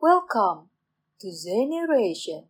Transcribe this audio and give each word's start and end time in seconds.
Welcome 0.00 0.70
to 1.20 1.28
Generation. 1.30 2.48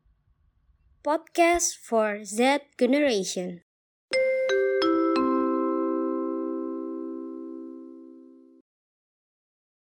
Podcast 1.05 1.77
for 1.77 2.25
Z 2.25 2.61
Generation. 2.79 3.63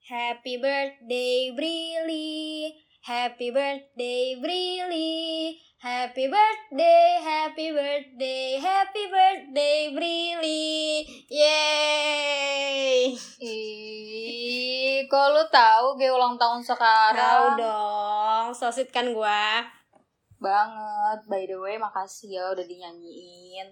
Happy 0.07 0.57
birthday, 0.57 1.51
Brilly. 1.51 2.86
Happy 3.07 3.55
birthday, 3.55 4.35
Brilly. 4.35 5.55
Happy 5.79 6.27
birthday, 6.27 7.15
happy 7.23 7.71
birthday, 7.71 8.59
happy 8.59 9.03
birthday, 9.07 9.95
Brilly. 9.95 11.07
Yeay. 11.31 13.15
Ih, 13.39 15.07
kok 15.07 15.27
lu 15.31 15.39
tahu 15.47 15.95
gue 15.95 16.11
ulang 16.11 16.35
tahun 16.35 16.59
Tahu 16.59 16.75
sekarang? 16.75 17.55
dong, 17.55 18.51
sosit 18.51 18.91
kan 18.91 19.07
gua. 19.15 19.63
Banget. 20.43 21.23
By 21.31 21.47
the 21.47 21.55
way, 21.63 21.79
makasih 21.79 22.35
ya 22.35 22.51
udah 22.51 22.67
dinyanyiin. 22.67 23.71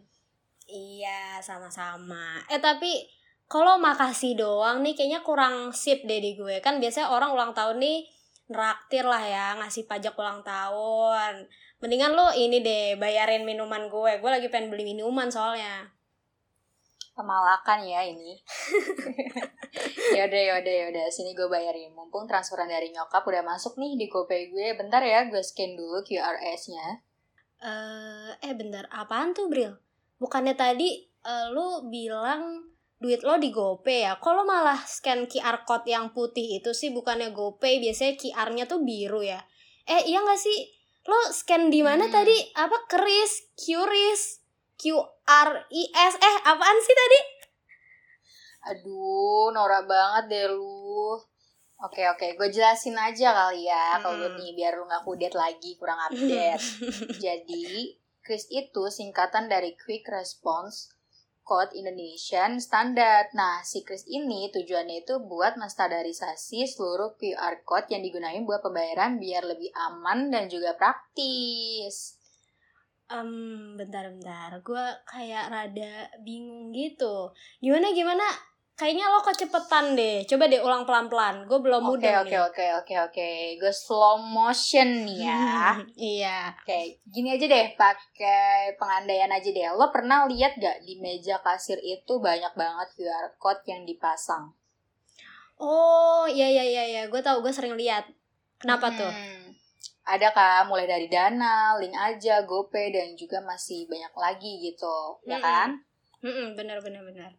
Iya, 0.64 1.44
sama-sama. 1.44 2.40
Eh 2.48 2.64
tapi 2.64 3.04
kalau 3.52 3.76
makasih 3.84 4.40
doang 4.40 4.80
nih 4.80 4.96
kayaknya 4.96 5.20
kurang 5.28 5.76
sip 5.76 6.08
deh 6.08 6.24
di 6.24 6.40
gue. 6.40 6.64
Kan 6.64 6.80
biasanya 6.80 7.12
orang 7.12 7.36
ulang 7.36 7.52
tahun 7.52 7.84
nih 7.84 8.15
neraktir 8.46 9.06
lah 9.06 9.24
ya, 9.26 9.48
ngasih 9.58 9.90
pajak 9.90 10.14
ulang 10.18 10.46
tahun. 10.46 11.50
Mendingan 11.82 12.14
lo 12.14 12.30
ini 12.34 12.62
deh, 12.62 12.98
bayarin 12.98 13.44
minuman 13.46 13.90
gue. 13.90 14.22
Gue 14.22 14.32
lagi 14.32 14.48
pengen 14.50 14.70
beli 14.70 14.86
minuman 14.86 15.30
soalnya. 15.30 15.90
Pemalakan 17.16 17.88
ya 17.88 18.04
ini. 18.04 18.36
yaudah, 20.20 20.42
yaudah, 20.52 20.74
yaudah. 20.86 21.06
Sini 21.08 21.32
gue 21.32 21.48
bayarin. 21.48 21.96
Mumpung 21.96 22.28
transferan 22.28 22.68
dari 22.68 22.92
nyokap 22.92 23.24
udah 23.24 23.42
masuk 23.42 23.80
nih 23.80 23.96
di 23.96 24.06
GoPay 24.12 24.52
gue. 24.52 24.68
Bentar 24.76 25.00
ya, 25.02 25.26
gue 25.32 25.40
scan 25.40 25.80
dulu 25.80 26.04
QRS-nya. 26.04 27.02
Eh, 27.64 28.32
eh 28.44 28.54
bentar, 28.54 28.86
apaan 28.92 29.32
tuh 29.32 29.48
Bril? 29.48 29.80
Bukannya 30.20 30.60
tadi 30.60 31.08
eh, 31.08 31.48
lu 31.56 31.88
bilang 31.88 32.75
duit 33.06 33.22
lo 33.22 33.38
di 33.38 33.54
GoPay 33.54 34.10
ya? 34.10 34.18
Lo 34.18 34.42
malah 34.42 34.82
scan 34.82 35.30
QR 35.30 35.62
code 35.62 35.86
yang 35.86 36.10
putih 36.10 36.58
itu 36.58 36.74
sih 36.74 36.90
bukannya 36.90 37.30
GoPay? 37.30 37.78
Biasanya 37.78 38.18
QR-nya 38.18 38.66
tuh 38.66 38.82
biru 38.82 39.22
ya. 39.22 39.38
Eh 39.86 40.10
iya 40.10 40.26
gak 40.26 40.42
sih? 40.42 40.74
Lo 41.06 41.30
scan 41.30 41.70
di 41.70 41.86
mana 41.86 42.10
Hmm. 42.10 42.14
tadi? 42.18 42.34
Apa 42.58 42.90
keris? 42.90 43.54
QRIS? 43.54 44.42
QRIS? 44.82 46.14
Eh 46.18 46.36
apaan 46.50 46.78
sih 46.82 46.96
tadi? 46.98 47.20
Aduh, 48.74 49.54
norak 49.54 49.86
banget 49.86 50.24
deh 50.34 50.46
lu. 50.50 51.14
Oke, 51.86 52.02
oke. 52.10 52.34
Gue 52.34 52.50
jelasin 52.50 52.98
aja 52.98 53.30
kali 53.30 53.70
ya. 53.70 54.02
Kalau 54.02 54.18
Hmm. 54.18 54.42
nih, 54.42 54.58
biar 54.58 54.74
lu 54.74 54.90
gak 54.90 55.06
kudet 55.06 55.38
lagi, 55.38 55.78
kurang 55.78 56.02
update. 56.10 56.58
Jadi, 57.22 57.94
KRIS 58.26 58.50
itu 58.50 58.90
singkatan 58.90 59.46
dari 59.46 59.78
Quick 59.78 60.10
Response 60.10 60.95
Code 61.46 61.78
Indonesian 61.78 62.58
Standard. 62.58 63.30
Nah, 63.38 63.62
si 63.62 63.86
KRIS 63.86 64.10
ini 64.10 64.50
tujuannya 64.50 65.06
itu 65.06 65.22
buat 65.22 65.62
menstandarisasi 65.62 66.66
seluruh 66.66 67.14
QR 67.22 67.62
code 67.62 67.94
yang 67.94 68.02
digunakan 68.02 68.42
buat 68.44 68.66
pembayaran 68.66 69.22
biar 69.22 69.46
lebih 69.46 69.70
aman 69.78 70.34
dan 70.34 70.50
juga 70.50 70.74
praktis. 70.74 72.18
Em, 73.06 73.78
bentar-bentar, 73.78 74.66
gue 74.66 74.86
kayak 75.06 75.46
rada 75.54 76.10
bingung 76.26 76.74
gitu. 76.74 77.30
Gimana 77.62 77.94
gimana? 77.94 78.55
Kayaknya 78.80 79.06
lo 79.08 79.20
kecepetan 79.24 79.86
deh. 80.00 80.18
Coba 80.30 80.44
deh 80.52 80.60
ulang 80.68 80.84
pelan-pelan. 80.88 81.36
Gue 81.50 81.60
belum 81.66 81.84
Oke, 81.86 81.92
mudah 81.96 82.16
oke, 82.24 82.28
nih. 82.28 82.42
oke, 82.52 82.66
oke, 82.84 82.96
oke. 83.08 83.30
Gue 83.62 83.72
slow 83.84 84.16
motion 84.38 84.90
nih 85.08 85.20
ya. 85.32 85.44
iya. 85.96 86.40
Oke, 86.60 86.80
gini 87.14 87.30
aja 87.36 87.46
deh, 87.48 87.66
pakai 87.80 88.76
pengandaian 88.80 89.32
aja 89.32 89.50
deh. 89.58 89.66
Lo 89.80 89.88
pernah 89.96 90.28
lihat 90.32 90.60
gak 90.60 90.78
di 90.84 91.00
meja 91.00 91.36
kasir 91.40 91.80
itu 91.80 92.14
banyak 92.20 92.52
banget 92.62 92.88
QR 92.98 93.28
code 93.40 93.64
yang 93.72 93.82
dipasang? 93.90 94.52
Oh, 95.56 96.28
iya 96.28 96.48
iya 96.52 96.64
iya 96.68 96.84
iya. 96.92 97.02
Gue 97.08 97.22
tau, 97.24 97.40
gue 97.40 97.54
sering 97.56 97.76
lihat. 97.80 98.04
Kenapa 98.60 98.92
tuh? 98.92 99.08
Hmm, 99.08 99.56
Ada 100.06 100.30
kan, 100.38 100.68
mulai 100.70 100.86
dari 100.86 101.08
Dana, 101.08 101.80
Link 101.82 101.96
aja, 101.96 102.44
GoPay, 102.46 102.92
dan 102.94 103.08
juga 103.16 103.40
masih 103.42 103.88
banyak 103.88 104.14
lagi 104.16 104.52
gitu, 104.62 104.96
ya 105.26 105.40
Mm-mm. 105.40 105.44
kan? 105.48 105.70
Mm-mm, 106.22 106.48
bener 106.60 106.78
bener 106.84 107.02
bener. 107.02 107.32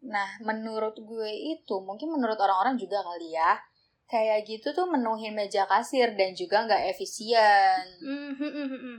Nah, 0.00 0.40
menurut 0.40 0.96
gue 0.96 1.32
itu, 1.56 1.76
mungkin 1.84 2.08
menurut 2.08 2.40
orang-orang 2.40 2.80
juga 2.80 3.04
kali 3.04 3.36
ya, 3.36 3.60
kayak 4.08 4.48
gitu 4.48 4.72
tuh 4.72 4.88
menuhin 4.88 5.36
meja 5.36 5.68
kasir 5.68 6.16
dan 6.16 6.32
juga 6.32 6.64
nggak 6.64 6.96
efisien. 6.96 7.84
Mm, 8.00 8.32
mm, 8.32 8.40
mm, 8.40 8.66
mm, 8.66 8.80
mm. 8.80 8.98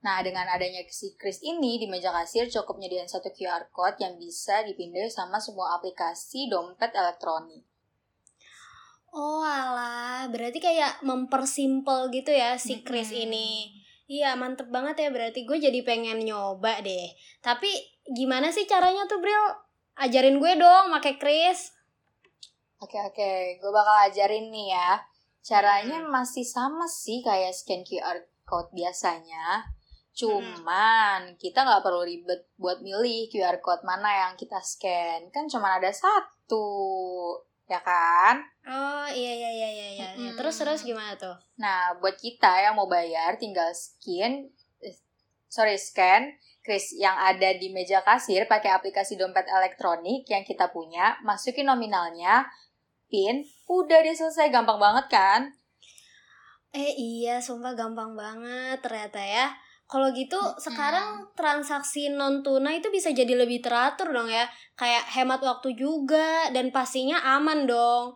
Nah, 0.00 0.24
dengan 0.24 0.48
adanya 0.48 0.80
si 0.88 1.12
Kris 1.20 1.44
ini 1.44 1.76
di 1.76 1.84
meja 1.84 2.08
kasir 2.08 2.48
cukup 2.48 2.80
nyediain 2.80 3.10
satu 3.10 3.28
QR 3.36 3.68
code 3.68 4.00
yang 4.00 4.16
bisa 4.16 4.64
dipindahin 4.64 5.12
sama 5.12 5.36
semua 5.36 5.76
aplikasi 5.76 6.48
dompet 6.48 6.96
elektronik. 6.96 7.68
Oh 9.10 9.42
alah, 9.42 10.30
berarti 10.30 10.62
kayak 10.62 11.02
mempersimpel 11.02 12.14
gitu 12.14 12.30
ya 12.30 12.56
si 12.56 12.80
Chris 12.86 13.10
Mm-mm. 13.10 13.26
ini. 13.28 13.48
Iya, 14.10 14.34
mantep 14.34 14.72
banget 14.74 15.06
ya 15.06 15.08
berarti 15.12 15.44
gue 15.46 15.58
jadi 15.60 15.86
pengen 15.86 16.22
nyoba 16.24 16.80
deh. 16.80 17.10
Tapi 17.44 17.70
gimana 18.10 18.50
sih 18.50 18.66
caranya 18.66 19.06
tuh 19.06 19.22
Bril? 19.22 19.44
Ajarin 20.00 20.42
gue 20.42 20.52
dong 20.58 20.90
pakai 20.98 21.14
Chris. 21.20 21.70
Oke, 22.80 22.96
oke. 22.96 23.60
Gue 23.60 23.70
bakal 23.70 24.10
ajarin 24.10 24.48
nih 24.48 24.72
ya. 24.72 24.98
Caranya 25.44 26.00
masih 26.08 26.44
sama 26.44 26.88
sih 26.88 27.20
kayak 27.20 27.52
scan 27.52 27.84
QR 27.84 28.18
code 28.48 28.72
biasanya. 28.72 29.64
Cuman 30.16 31.36
kita 31.36 31.64
nggak 31.64 31.84
perlu 31.84 32.02
ribet 32.04 32.48
buat 32.56 32.80
milih 32.80 33.28
QR 33.28 33.60
code 33.60 33.84
mana 33.84 34.26
yang 34.26 34.32
kita 34.40 34.58
scan. 34.58 35.28
Kan 35.28 35.46
cuma 35.46 35.76
ada 35.76 35.92
satu. 35.92 36.66
Ya 37.68 37.78
kan? 37.84 38.42
Oh 38.66 39.06
iya 39.12 39.32
iya 39.36 39.50
iya 39.52 39.68
iya 39.70 39.88
iya. 39.94 40.08
Mm-mm. 40.16 40.34
Terus 40.34 40.58
terus 40.58 40.80
gimana 40.82 41.14
tuh? 41.14 41.36
Nah, 41.60 41.94
buat 42.02 42.18
kita 42.18 42.66
yang 42.66 42.74
mau 42.74 42.90
bayar 42.90 43.38
tinggal 43.38 43.70
scan 43.70 44.48
eh, 44.82 44.96
sorry, 45.50 45.74
scan 45.76 46.38
kris 46.60 46.94
yang 46.94 47.16
ada 47.16 47.56
di 47.56 47.72
meja 47.72 48.04
kasir 48.04 48.44
pakai 48.44 48.70
aplikasi 48.70 49.16
dompet 49.16 49.48
elektronik 49.48 50.28
yang 50.28 50.44
kita 50.44 50.68
punya, 50.70 51.16
masukin 51.24 51.66
nominalnya, 51.66 52.46
PIN, 53.10 53.42
udah 53.66 53.98
deh 54.04 54.14
selesai, 54.14 54.52
gampang 54.52 54.78
banget 54.78 55.06
kan? 55.10 55.40
Eh 56.70 56.94
iya, 56.94 57.42
sumpah 57.42 57.74
gampang 57.74 58.14
banget 58.14 58.78
ternyata 58.78 59.18
ya. 59.18 59.50
Kalau 59.90 60.14
gitu 60.14 60.38
sekarang 60.62 61.26
transaksi 61.34 62.14
non 62.14 62.46
tunai 62.46 62.78
itu 62.78 62.94
bisa 62.94 63.10
jadi 63.10 63.34
lebih 63.34 63.58
teratur 63.58 64.14
dong 64.14 64.30
ya. 64.30 64.46
Kayak 64.78 65.02
hemat 65.18 65.42
waktu 65.42 65.74
juga 65.74 66.46
dan 66.54 66.70
pastinya 66.70 67.18
aman 67.34 67.66
dong. 67.66 68.14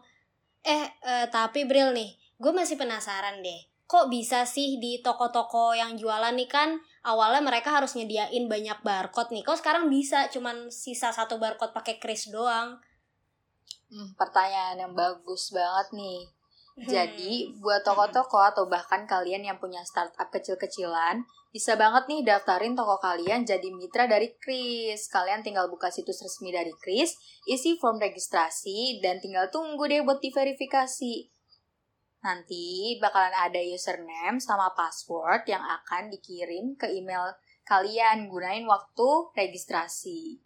Eh, 0.63 0.87
eh 1.03 1.27
tapi 1.35 1.67
Bril 1.67 1.91
nih, 1.91 2.15
gue 2.39 2.53
masih 2.55 2.79
penasaran 2.79 3.43
deh. 3.43 3.74
Kok 3.95 4.11
bisa 4.11 4.43
sih 4.43 4.83
di 4.83 4.99
toko-toko 4.99 5.71
yang 5.71 5.95
jualan 5.95 6.35
nih 6.35 6.51
kan 6.51 6.75
awalnya 7.07 7.47
mereka 7.47 7.71
harus 7.71 7.95
nyediain 7.95 8.51
banyak 8.51 8.83
barcode 8.83 9.31
nih. 9.31 9.47
Kok 9.47 9.63
sekarang 9.63 9.87
bisa 9.87 10.27
cuman 10.35 10.67
sisa 10.67 11.15
satu 11.15 11.39
barcode 11.39 11.71
pakai 11.71 12.03
kris 12.03 12.27
doang? 12.35 12.75
Hmm, 13.95 14.11
pertanyaan 14.19 14.83
yang 14.83 14.99
bagus 14.99 15.55
banget 15.55 15.95
nih. 15.95 16.27
Hmm. 16.75 16.91
Jadi, 16.91 17.55
buat 17.63 17.87
toko-toko 17.87 18.43
atau 18.43 18.67
bahkan 18.67 19.07
kalian 19.07 19.47
yang 19.47 19.63
punya 19.63 19.87
startup 19.87 20.27
kecil-kecilan, 20.27 21.23
bisa 21.55 21.79
banget 21.79 22.11
nih 22.11 22.27
daftarin 22.27 22.75
toko 22.75 22.99
kalian 22.99 23.47
jadi 23.47 23.71
mitra 23.71 24.11
dari 24.11 24.35
Kris. 24.43 25.07
Kalian 25.07 25.47
tinggal 25.47 25.71
buka 25.71 25.95
situs 25.95 26.19
resmi 26.19 26.51
dari 26.51 26.75
Kris, 26.83 27.15
isi 27.47 27.79
form 27.79 28.03
registrasi, 28.03 28.99
dan 28.99 29.23
tinggal 29.23 29.47
tunggu 29.55 29.87
deh 29.87 30.03
buat 30.03 30.19
diverifikasi. 30.19 31.34
Nanti 32.25 32.97
bakalan 32.97 33.37
ada 33.37 33.61
username 33.61 34.41
sama 34.41 34.73
password 34.73 35.45
yang 35.45 35.61
akan 35.61 36.09
dikirim 36.09 36.73
ke 36.73 36.89
email 36.89 37.37
kalian 37.69 38.33
gunain 38.33 38.65
waktu 38.65 39.29
registrasi. 39.37 40.41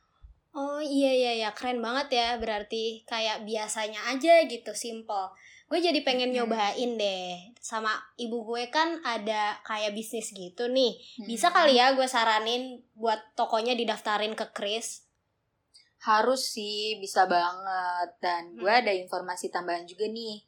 Oh 0.58 0.82
iya 0.82 1.14
iya 1.14 1.32
iya 1.38 1.50
keren 1.54 1.78
banget 1.78 2.18
ya 2.18 2.28
berarti 2.42 3.06
kayak 3.06 3.46
biasanya 3.46 4.10
aja 4.10 4.42
gitu 4.50 4.74
simple. 4.74 5.30
Gue 5.70 5.78
jadi 5.78 6.00
pengen 6.02 6.32
Hmm. 6.34 6.48
nyobain 6.48 6.96
deh 6.96 7.52
sama 7.60 7.92
ibu 8.16 8.42
gue 8.42 8.72
kan 8.72 8.98
ada 9.04 9.60
kayak 9.62 9.92
bisnis 9.94 10.32
gitu 10.32 10.66
nih. 10.66 10.96
Bisa 11.20 11.52
kali 11.52 11.78
ya 11.78 11.92
gue 11.94 12.08
saranin 12.08 12.80
buat 12.96 13.20
tokonya 13.36 13.76
didaftarin 13.76 14.34
ke 14.34 14.50
Kris. 14.50 15.04
Harus 16.00 16.56
sih, 16.56 16.96
bisa 16.98 17.28
banget. 17.28 18.08
Dan 18.18 18.56
gue 18.56 18.66
Hmm. 18.66 18.80
ada 18.80 18.90
informasi 18.90 19.52
tambahan 19.52 19.84
juga 19.84 20.08
nih. 20.08 20.47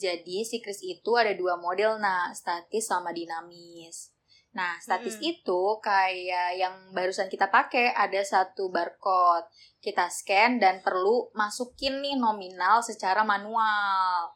Jadi 0.00 0.48
si 0.48 0.64
kris 0.64 0.80
itu 0.80 1.12
ada 1.20 1.36
dua 1.36 1.60
model 1.60 2.00
nah, 2.00 2.32
statis 2.32 2.88
sama 2.88 3.12
dinamis. 3.12 4.16
Nah, 4.50 4.80
statis 4.82 5.20
Mm-mm. 5.20 5.30
itu 5.36 5.62
kayak 5.78 6.58
yang 6.58 6.74
barusan 6.90 7.30
kita 7.30 7.52
pakai 7.52 7.92
ada 7.92 8.18
satu 8.24 8.72
barcode. 8.72 9.46
Kita 9.78 10.10
scan 10.10 10.58
dan 10.58 10.80
perlu 10.80 11.30
masukin 11.36 12.02
nih 12.02 12.18
nominal 12.18 12.82
secara 12.82 13.22
manual. 13.22 14.34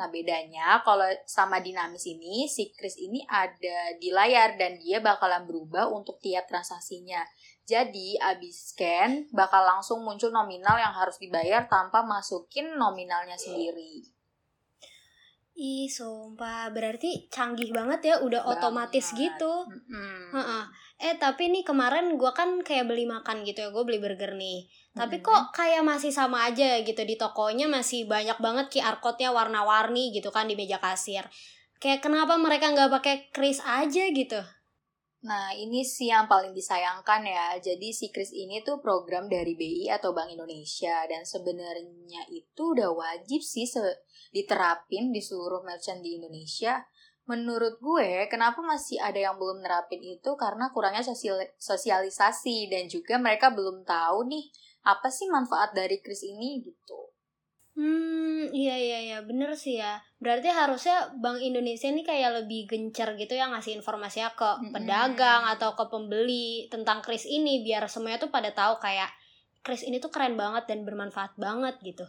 Nah, 0.00 0.08
bedanya 0.08 0.80
kalau 0.80 1.04
sama 1.28 1.60
dinamis 1.60 2.08
ini, 2.08 2.48
si 2.48 2.72
Kris 2.72 2.96
ini 2.96 3.20
ada 3.28 3.92
di 4.00 4.08
layar 4.08 4.56
dan 4.56 4.80
dia 4.80 4.96
bakalan 5.04 5.44
berubah 5.44 5.92
untuk 5.92 6.16
tiap 6.24 6.48
transaksinya. 6.48 7.20
Jadi, 7.68 8.16
abis 8.16 8.72
scan, 8.72 9.28
bakal 9.28 9.60
langsung 9.60 10.00
muncul 10.00 10.32
nominal 10.32 10.80
yang 10.80 10.96
harus 10.96 11.20
dibayar 11.20 11.68
tanpa 11.68 12.00
masukin 12.00 12.80
nominalnya 12.80 13.36
sendiri. 13.36 14.08
Ih, 15.60 15.92
sumpah. 15.92 16.72
Berarti 16.72 17.28
canggih 17.28 17.68
banget 17.68 18.00
ya, 18.00 18.14
udah 18.24 18.40
Banget. 18.40 18.56
otomatis 18.64 19.06
gitu. 19.12 19.68
Mm-mm. 19.68 20.32
Heeh. 20.32 20.64
Eh, 21.00 21.14
tapi 21.20 21.52
nih 21.52 21.60
kemarin 21.64 22.16
gua 22.16 22.32
kan 22.32 22.64
kayak 22.64 22.88
beli 22.88 23.04
makan 23.04 23.44
gitu 23.44 23.60
ya, 23.60 23.68
gue 23.68 23.84
beli 23.84 24.00
burger 24.00 24.32
nih. 24.40 24.64
Tapi 24.96 25.20
Mhm. 25.20 25.24
kok 25.24 25.42
kayak 25.52 25.84
masih 25.84 26.08
sama 26.08 26.48
aja 26.48 26.80
gitu 26.80 27.04
di 27.04 27.20
tokonya 27.20 27.68
masih 27.68 28.08
banyak 28.08 28.40
banget 28.40 28.66
QR 28.72 29.04
code-nya 29.04 29.36
warna-warni 29.36 30.16
gitu 30.16 30.32
kan 30.32 30.48
di 30.48 30.56
meja 30.56 30.80
kasir. 30.80 31.28
Kayak 31.76 32.04
kenapa 32.04 32.40
mereka 32.40 32.72
nggak 32.72 32.92
pakai 32.96 33.14
kris 33.32 33.60
aja 33.60 34.04
gitu? 34.08 34.40
Nah, 35.20 35.52
ini 35.52 35.84
sih 35.84 36.08
yang 36.08 36.24
paling 36.24 36.56
disayangkan 36.56 37.20
ya. 37.28 37.52
Jadi 37.60 37.92
si 37.92 38.08
Kris 38.08 38.32
ini 38.32 38.64
tuh 38.64 38.80
program 38.80 39.28
dari 39.28 39.52
BI 39.52 39.92
atau 39.92 40.16
Bank 40.16 40.32
Indonesia 40.32 41.04
dan 41.04 41.28
sebenarnya 41.28 42.24
itu 42.32 42.62
udah 42.72 42.88
wajib 42.88 43.44
sih 43.44 43.68
diterapin 44.32 45.12
di 45.12 45.20
seluruh 45.20 45.60
merchant 45.60 46.00
di 46.00 46.16
Indonesia. 46.16 46.80
Menurut 47.28 47.76
gue, 47.84 48.26
kenapa 48.32 48.64
masih 48.64 48.96
ada 48.96 49.20
yang 49.20 49.36
belum 49.36 49.60
nerapin 49.60 50.00
itu 50.00 50.34
karena 50.40 50.72
kurangnya 50.72 51.04
sosial- 51.04 51.52
sosialisasi 51.60 52.72
dan 52.72 52.88
juga 52.88 53.20
mereka 53.20 53.52
belum 53.52 53.84
tahu 53.84 54.24
nih 54.24 54.48
apa 54.88 55.12
sih 55.12 55.28
manfaat 55.28 55.76
dari 55.76 56.00
Kris 56.00 56.24
ini 56.24 56.64
gitu. 56.64 57.09
Hmm, 57.80 58.52
iya 58.52 58.76
iya 58.76 58.98
iya, 59.08 59.18
bener 59.24 59.56
sih 59.56 59.80
ya. 59.80 60.04
Berarti 60.20 60.52
harusnya 60.52 61.16
Bank 61.16 61.40
Indonesia 61.40 61.88
ini 61.88 62.04
kayak 62.04 62.44
lebih 62.44 62.68
gencar 62.68 63.16
gitu 63.16 63.32
ya 63.32 63.48
ngasih 63.48 63.72
informasinya 63.80 64.36
ke 64.36 64.44
Mm-mm. 64.44 64.72
pedagang 64.76 65.48
atau 65.48 65.72
ke 65.72 65.88
pembeli 65.88 66.68
tentang 66.68 67.00
kris 67.00 67.24
ini 67.24 67.64
biar 67.64 67.88
semuanya 67.88 68.20
tuh 68.20 68.28
pada 68.28 68.52
tahu 68.52 68.76
kayak 68.84 69.08
kris 69.64 69.80
ini 69.80 69.96
tuh 69.96 70.12
keren 70.12 70.36
banget 70.36 70.68
dan 70.68 70.84
bermanfaat 70.84 71.40
banget 71.40 71.80
gitu. 71.80 72.04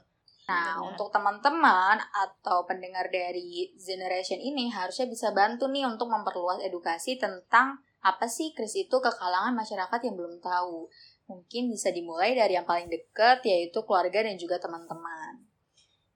Nah, 0.51 0.75
Benar. 0.75 0.91
untuk 0.91 1.07
teman-teman 1.15 1.97
atau 2.11 2.67
pendengar 2.67 3.07
dari 3.07 3.71
generation 3.79 4.43
ini 4.43 4.67
harusnya 4.67 5.07
bisa 5.07 5.31
bantu 5.31 5.71
nih 5.71 5.87
untuk 5.87 6.11
memperluas 6.11 6.59
edukasi 6.67 7.15
tentang 7.15 7.79
apa 8.03 8.25
sih 8.27 8.51
kris 8.51 8.75
itu 8.75 8.97
ke 8.97 9.11
kalangan 9.13 9.55
masyarakat 9.55 9.99
yang 10.03 10.19
belum 10.19 10.43
tahu. 10.43 10.91
Mungkin 11.31 11.71
bisa 11.71 11.95
dimulai 11.95 12.35
dari 12.35 12.59
yang 12.59 12.67
paling 12.67 12.91
deket 12.91 13.45
yaitu 13.47 13.79
keluarga 13.87 14.27
dan 14.27 14.35
juga 14.35 14.59
teman-teman. 14.59 15.20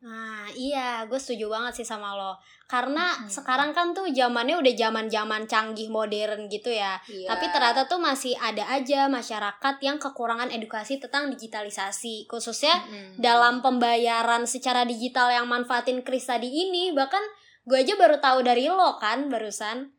Nah, 0.06 0.46
iya, 0.54 1.02
gue 1.10 1.18
setuju 1.18 1.50
banget 1.50 1.82
sih 1.82 1.88
sama 1.88 2.14
lo. 2.14 2.38
Karena 2.70 3.18
Mm-mm. 3.18 3.26
sekarang 3.26 3.74
kan 3.74 3.90
tuh 3.90 4.06
zamannya 4.14 4.54
udah 4.62 4.74
zaman-zaman 4.78 5.50
canggih 5.50 5.90
modern 5.90 6.46
gitu 6.46 6.70
ya. 6.70 7.02
Iya. 7.10 7.34
Tapi 7.34 7.50
ternyata 7.50 7.90
tuh 7.90 7.98
masih 7.98 8.38
ada 8.38 8.70
aja 8.70 9.10
masyarakat 9.10 9.76
yang 9.82 9.98
kekurangan 9.98 10.54
edukasi 10.54 11.02
tentang 11.02 11.34
digitalisasi, 11.34 12.30
khususnya 12.30 12.86
Mm-mm. 12.86 13.18
dalam 13.18 13.66
pembayaran 13.66 14.46
secara 14.46 14.86
digital 14.86 15.34
yang 15.34 15.50
manfaatin 15.50 16.06
kris 16.06 16.30
tadi 16.30 16.54
ini 16.54 16.94
bahkan 16.94 17.26
gue 17.66 17.82
aja 17.82 17.98
baru 17.98 18.22
tahu 18.22 18.46
dari 18.46 18.70
lo 18.70 19.02
kan 19.02 19.26
barusan 19.26 19.90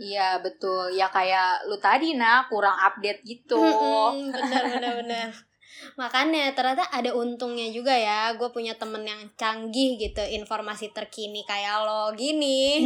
Iya, 0.00 0.40
betul. 0.40 0.96
Ya 0.96 1.12
kayak 1.12 1.68
lu 1.68 1.76
tadi 1.76 2.16
nah 2.16 2.48
kurang 2.48 2.72
update 2.72 3.20
gitu. 3.20 3.60
Mm-mm, 3.60 4.32
bener 4.32 4.62
bener 4.76 4.92
bener 5.04 5.28
makanya 5.94 6.50
ternyata 6.52 6.86
ada 6.90 7.10
untungnya 7.12 7.68
juga 7.70 7.92
ya 7.92 8.34
gue 8.34 8.48
punya 8.50 8.74
temen 8.74 9.02
yang 9.02 9.22
canggih 9.34 9.96
gitu 9.96 10.20
informasi 10.22 10.90
terkini 10.90 11.42
kayak 11.44 11.82
lo 11.84 12.10
gini 12.14 12.82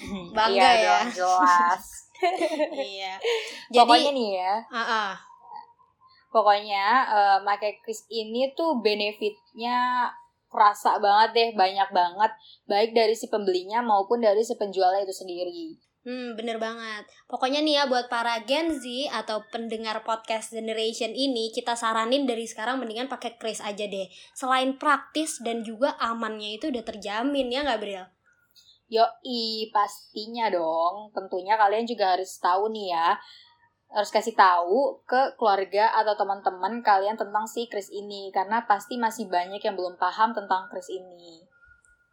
Hmm. 0.00 0.32
Bangga 0.36 0.54
Iya 0.56 0.70
ya. 0.74 0.98
dong, 1.04 1.08
jelas. 1.14 1.84
iya 2.90 3.14
Pokoknya 3.70 4.10
jadi 4.10 4.16
nih 4.16 4.30
ya, 4.38 4.54
ah 4.68 4.80
ah. 4.80 5.12
Pokoknya 6.30 6.84
eh 7.10 7.38
pakai 7.42 7.82
kris 7.82 8.06
ini 8.08 8.54
tuh 8.54 8.78
benefitnya 8.78 10.06
kerasa 10.46 10.98
banget 10.98 11.30
deh, 11.34 11.50
banyak 11.54 11.88
banget. 11.90 12.30
Baik 12.66 12.90
dari 12.94 13.14
si 13.14 13.26
pembelinya 13.26 13.82
maupun 13.82 14.22
dari 14.22 14.42
si 14.42 14.54
penjualnya 14.54 15.02
itu 15.02 15.14
sendiri. 15.14 15.74
Hmm, 16.00 16.32
bener 16.32 16.56
banget. 16.56 17.04
Pokoknya 17.28 17.60
nih 17.60 17.76
ya 17.76 17.84
buat 17.84 18.08
para 18.08 18.40
Gen 18.48 18.72
Z 18.72 18.88
atau 19.12 19.44
pendengar 19.52 20.00
podcast 20.00 20.48
generation 20.48 21.12
ini, 21.12 21.52
kita 21.52 21.76
saranin 21.76 22.24
dari 22.24 22.48
sekarang 22.48 22.80
mendingan 22.80 23.04
pakai 23.04 23.36
kris 23.36 23.60
aja 23.60 23.84
deh. 23.84 24.08
Selain 24.32 24.80
praktis 24.80 25.44
dan 25.44 25.60
juga 25.60 26.00
amannya 26.00 26.56
itu 26.56 26.72
udah 26.72 26.80
terjamin 26.88 27.52
ya 27.52 27.60
nggak 27.68 27.80
Bril? 27.84 28.04
Yoi, 28.88 29.68
pastinya 29.76 30.48
dong. 30.48 31.12
Tentunya 31.12 31.60
kalian 31.60 31.84
juga 31.84 32.16
harus 32.16 32.32
tahu 32.40 32.72
nih 32.72 32.96
ya. 32.96 33.20
Harus 33.92 34.08
kasih 34.08 34.32
tahu 34.32 35.04
ke 35.04 35.36
keluarga 35.36 35.92
atau 36.00 36.16
teman-teman 36.16 36.80
kalian 36.80 37.20
tentang 37.20 37.44
si 37.44 37.68
kris 37.68 37.92
ini. 37.92 38.32
Karena 38.32 38.64
pasti 38.64 38.96
masih 38.96 39.28
banyak 39.28 39.60
yang 39.60 39.76
belum 39.76 40.00
paham 40.00 40.32
tentang 40.32 40.64
kris 40.72 40.88
ini. 40.88 41.49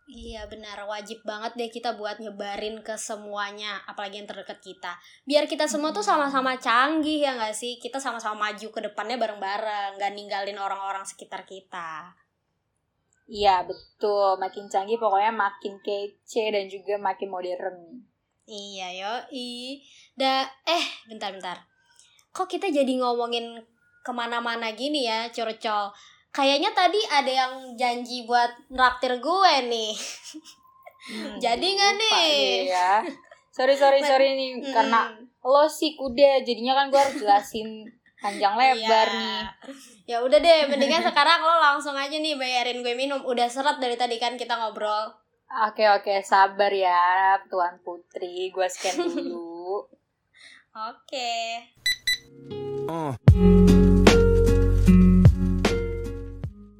Iya 0.07 0.47
benar, 0.47 0.87
wajib 0.87 1.19
banget 1.27 1.59
deh 1.59 1.67
kita 1.67 1.99
buat 1.99 2.23
nyebarin 2.23 2.79
ke 2.79 2.95
semuanya, 2.95 3.83
apalagi 3.91 4.23
yang 4.23 4.29
terdekat 4.31 4.63
kita. 4.63 4.95
Biar 5.27 5.51
kita 5.51 5.67
semua 5.67 5.91
tuh 5.91 5.99
sama-sama 5.99 6.55
canggih 6.55 7.27
ya 7.27 7.35
nggak 7.35 7.51
sih? 7.51 7.75
Kita 7.75 7.99
sama-sama 7.99 8.47
maju 8.47 8.67
ke 8.71 8.79
depannya 8.79 9.19
bareng-bareng, 9.19 9.99
nggak 9.99 10.11
ninggalin 10.15 10.55
orang-orang 10.55 11.03
sekitar 11.03 11.43
kita. 11.43 12.15
Iya, 13.27 13.67
betul. 13.67 14.39
Makin 14.39 14.71
canggih 14.71 14.95
pokoknya 14.95 15.35
makin 15.35 15.75
kece 15.83 16.55
dan 16.55 16.71
juga 16.71 16.95
makin 16.95 17.27
modern. 17.27 17.75
Iya 18.47 18.87
yo, 18.95 19.13
i. 19.35 19.83
Da, 20.15 20.47
eh 20.63 20.85
bentar-bentar. 21.11 21.67
Kok 22.31 22.47
kita 22.47 22.71
jadi 22.71 22.95
ngomongin 23.03 23.59
ke 24.07 24.11
mana-mana 24.15 24.71
gini 24.71 25.03
ya, 25.03 25.27
curcol? 25.35 25.91
Kayaknya 26.37 26.69
tadi 26.69 27.01
ada 27.01 27.31
yang 27.33 27.53
janji 27.73 28.29
buat 28.29 28.69
nraktir 28.69 29.17
gue 29.17 29.53
nih. 29.65 29.93
Hmm, 31.09 31.35
Jadi 31.43 31.67
nggak 31.73 31.93
nih? 31.97 32.29
ya. 32.69 33.01
Sorry, 33.49 33.73
sorry, 33.73 34.05
sorry 34.09 34.37
nih. 34.37 34.49
Hmm. 34.61 34.69
Karena 34.69 34.99
lo 35.41 35.65
sih 35.65 35.97
kuda, 35.97 36.45
jadinya 36.45 36.77
kan 36.77 36.93
gue 36.93 36.99
harus 37.01 37.17
jelasin 37.17 37.89
panjang 38.21 38.53
lebar 38.53 39.09
Iya. 39.09 39.17
nih. 39.17 39.41
Ya 40.05 40.17
udah 40.21 40.37
deh, 40.37 40.69
mendingan 40.69 41.01
sekarang 41.01 41.41
lo 41.41 41.57
langsung 41.57 41.97
aja 41.97 42.13
nih 42.13 42.37
bayarin 42.37 42.85
gue 42.85 42.93
minum. 42.93 43.25
Udah 43.25 43.49
seret 43.49 43.81
dari 43.81 43.97
tadi 43.97 44.21
kan 44.21 44.37
kita 44.37 44.61
ngobrol. 44.61 45.09
Oke, 45.65 45.89
oke. 45.89 46.21
Sabar 46.21 46.69
ya, 46.69 47.41
Tuan 47.49 47.81
Putri. 47.81 48.53
Gue 48.53 48.69
scan 48.69 48.93
dulu. 48.93 49.89
Oke. 50.77 51.33
Uh. 52.85 53.96